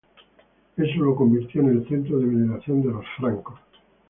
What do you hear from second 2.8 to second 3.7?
de los francos.